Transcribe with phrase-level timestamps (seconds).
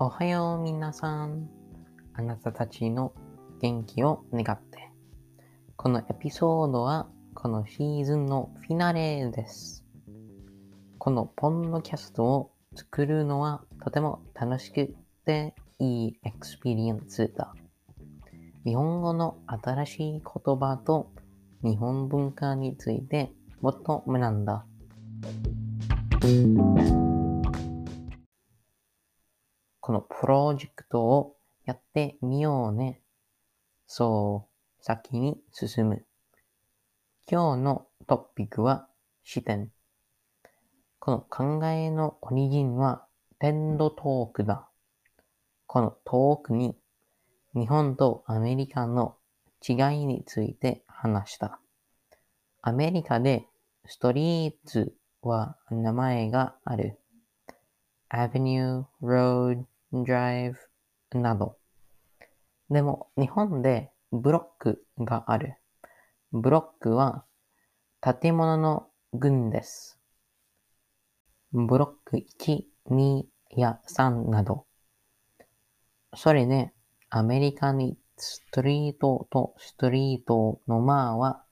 [0.00, 1.48] おはよう皆さん。
[2.14, 3.12] あなたたちの
[3.60, 4.92] 元気を願って。
[5.74, 9.84] このエピソードはこのシーズンのフィナーレです。
[10.98, 14.94] このポッドキャストを作るのはとても楽しく
[15.26, 17.52] ていい experience だ。
[18.64, 20.22] 日本語の新しい言
[20.60, 21.10] 葉と
[21.64, 24.64] 日本文化についてもっと学んだ。
[29.88, 33.00] このプロジェクトをやってみようね。
[33.86, 34.46] そ
[34.78, 36.04] う、先に進む。
[37.26, 38.86] 今日のトピックは
[39.24, 39.72] 視点。
[40.98, 43.06] この考えのオリジンは
[43.38, 44.68] テンドトークだ。
[45.66, 46.76] このトークに
[47.54, 49.16] 日本とアメリカの
[49.66, 51.60] 違いについて話した。
[52.60, 53.46] アメリカで
[53.86, 54.84] ストリー
[55.22, 56.98] トは名前がある。
[58.10, 60.54] Avenue, Road, Drive
[61.12, 61.56] など。
[62.70, 65.54] でも日本でブロックがある。
[66.32, 67.24] ブロックは
[68.00, 69.98] 建物の群です。
[71.52, 73.24] ブロック1、2
[73.56, 74.66] や3など。
[76.14, 76.72] それで
[77.10, 81.44] アメリカにストリートとストリートのマーは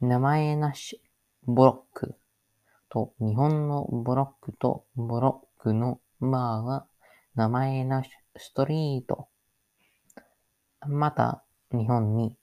[0.00, 1.02] 名前なし
[1.46, 2.14] ブロック
[2.88, 6.86] と日本のブロックとブロックのマーは
[7.36, 9.28] 名前なしストリート。
[10.88, 12.34] また日本に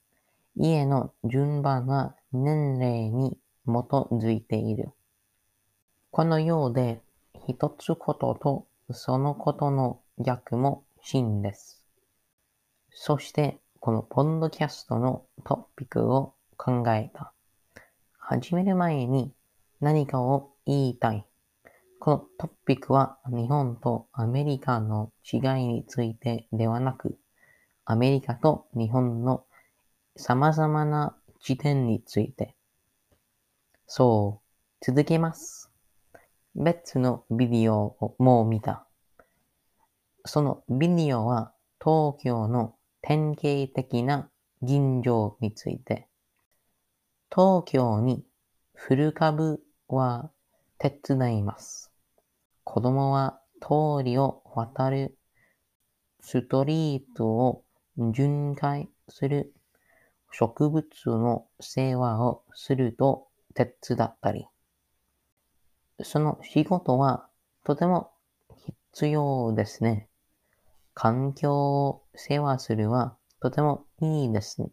[0.54, 4.90] 家の順番は年齢に基づいている。
[6.12, 7.00] このようで
[7.48, 11.82] 一つこととそのことの逆も真です。
[12.90, 17.32] そしてこのポンドキャストのトピックを考えた。
[18.16, 19.32] 始める前に
[19.80, 21.26] 何かを言いたい。
[22.04, 27.16] このトピックは日本とアメリカの違いについてではなく、
[27.86, 29.46] アメリカと日本の
[30.14, 32.56] 様々な時点について。
[33.86, 35.70] そう、続けます。
[36.54, 38.86] 別のビデオをもう見た。
[40.26, 44.28] そのビデオは東京の典型的な
[44.60, 46.06] 銀城について。
[47.34, 48.26] 東京に
[48.74, 50.30] 古株は
[50.76, 51.93] 手伝います。
[52.64, 55.16] 子供は通りを渡る
[56.20, 57.64] ストリートを
[57.96, 59.54] 巡回する
[60.32, 64.46] 植物の世話をすると手伝ったり。
[66.02, 67.28] その仕事は
[67.62, 68.10] とても
[68.92, 70.08] 必要ですね。
[70.94, 71.54] 環境
[71.84, 74.70] を世話するはとてもいいです。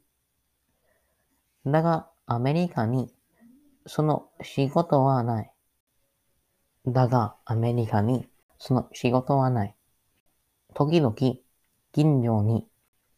[1.65, 3.13] だがアメリカに
[3.85, 5.51] その仕事はない。
[6.87, 8.27] だがアメリカに
[8.57, 9.75] その仕事はない。
[10.73, 11.15] 時々
[11.93, 12.67] 近所に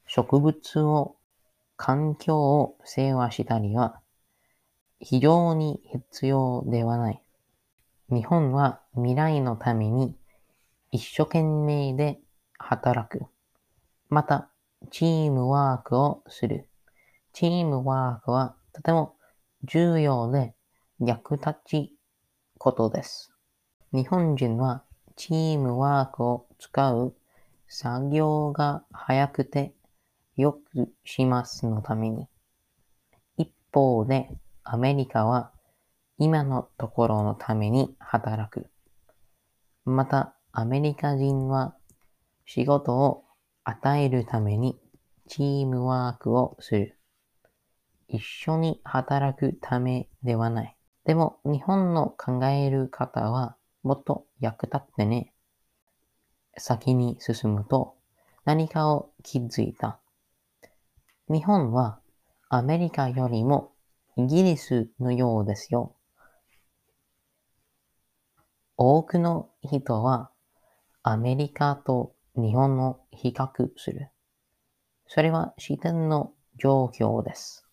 [0.07, 1.15] 植物を
[1.77, 3.99] 環境を世話したりは
[4.99, 7.21] 非常に必要ではない。
[8.09, 10.15] 日本は未来のために
[10.91, 12.19] 一生懸命で
[12.57, 13.25] 働く。
[14.09, 14.49] また、
[14.91, 16.69] チームワークをする。
[17.33, 19.15] チームワークはとても
[19.63, 20.53] 重要で
[20.99, 21.97] 役立ち
[22.59, 23.32] ことです。
[23.93, 24.81] 日本人は
[25.15, 27.13] チームワークを使う
[27.67, 29.71] 作業が早くて
[30.35, 32.27] よくしますのために。
[33.37, 34.31] 一方で
[34.63, 35.51] アメリカは
[36.17, 38.65] 今のところのために働く。
[39.85, 41.75] またアメリカ人は
[42.45, 43.25] 仕事を
[43.63, 44.75] 与えるために
[45.27, 46.97] チームワークをする。
[48.07, 50.75] 一緒に働くためではない。
[51.05, 55.33] でも日本の考える方はもっと役立ってね。
[56.57, 57.95] 先に進むと
[58.45, 59.99] 何かを気づいた。
[61.29, 61.99] 日本は
[62.49, 63.73] アメリカよりも
[64.17, 65.95] イギリスのようですよ。
[68.77, 70.31] 多くの人は
[71.03, 74.09] アメリカと日本を比較する。
[75.07, 77.67] それは視点の状況です。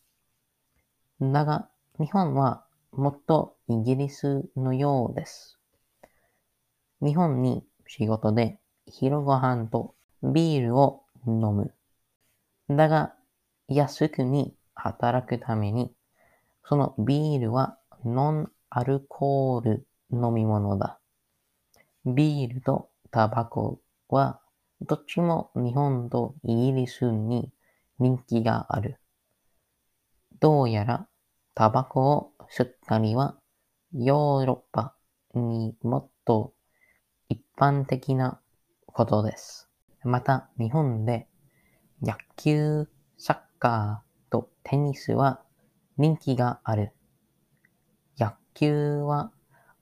[1.20, 1.68] だが
[1.98, 5.59] 日本はもっとイギリスのようです。
[7.02, 11.74] 日本に仕事で昼ご飯とビールを飲む。
[12.68, 13.14] だが
[13.68, 15.92] 安くに働くために
[16.64, 20.98] そのビールはノンアルコール飲み物だ。
[22.04, 24.40] ビールとタバコは
[24.80, 27.50] どっちも日本とイギリスに
[27.98, 28.98] 人気がある。
[30.40, 31.06] どうやら
[31.54, 33.36] タバコを吸ったりは
[33.92, 34.94] ヨーロッパ
[35.34, 36.54] にもっと
[37.60, 38.40] 般的な
[38.86, 39.68] ことです。
[40.02, 41.28] また日本で
[42.00, 45.42] 野球、サッカーとテニスは
[45.98, 46.92] 人気がある。
[48.18, 49.30] 野球は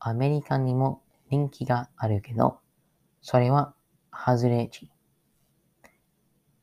[0.00, 2.58] アメリカにも人気があるけど、
[3.22, 3.74] それは
[4.12, 4.90] 外れ値。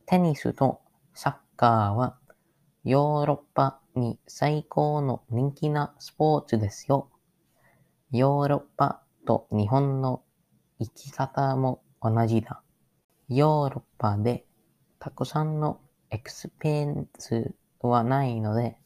[0.04, 0.82] テニスと
[1.14, 2.18] サッカーは
[2.84, 7.08] ヨーロッパに最高の人気なスポーツですよ。
[8.10, 10.22] ヨーロッパと日本の
[10.78, 12.62] 生き方も同じだ。
[13.28, 14.46] ヨーロッパで
[14.98, 15.80] たくさんの
[16.10, 18.78] エクスペンスはないので、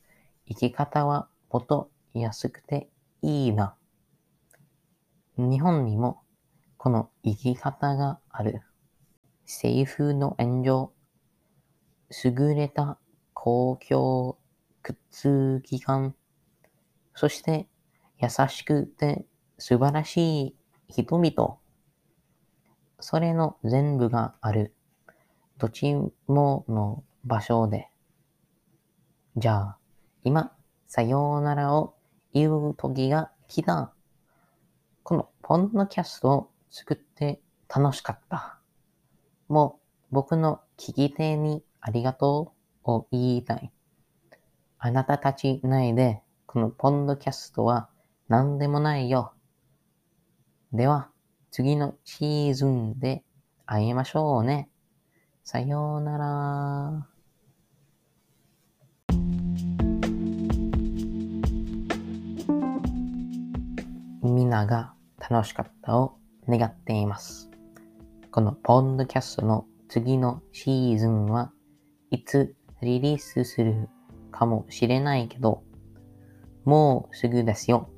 [0.48, 2.88] 生き方はもっと安くて
[3.22, 3.76] いいな。
[5.36, 6.22] 日本にも
[6.76, 8.62] この生き方がある。
[9.44, 10.92] 政府の援助、
[12.24, 12.98] 優れた
[13.34, 14.38] 公共
[14.82, 16.14] 靴機関、
[17.14, 17.68] そして
[18.18, 19.26] 優しくて
[19.58, 20.56] 素晴らしい
[20.88, 21.59] 人々。
[23.00, 24.74] それの全部がある。
[25.58, 25.94] どっち
[26.26, 27.90] もの場所で。
[29.36, 29.78] じゃあ、
[30.24, 30.52] 今、
[30.86, 31.94] さようならを
[32.32, 33.92] 言う時が来た。
[35.02, 38.58] このポンドキャストを作って楽しかった。
[39.48, 39.80] も
[40.10, 42.54] う僕の聞き手にありがと
[42.84, 43.72] うを言いたい。
[44.78, 47.88] あなたたち内でこのポンドキャストは
[48.28, 49.32] 何でもないよ。
[50.72, 51.10] では、
[51.52, 53.24] 次のシーズンで
[53.66, 54.70] 会いましょうね。
[55.42, 57.08] さようなら。
[64.22, 66.18] みんなが楽しかったを
[66.48, 67.50] 願っています。
[68.30, 71.50] このポンドキャストの次のシーズンは
[72.12, 73.88] いつリリースする
[74.30, 75.64] かもしれないけど、
[76.64, 77.90] もうすぐですよ。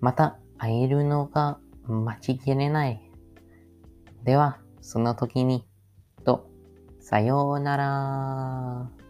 [0.00, 1.60] また会えるのが
[1.92, 3.10] 待ちきれない。
[4.24, 5.66] では、その時に、
[6.24, 6.48] と、
[7.00, 9.03] さようなら。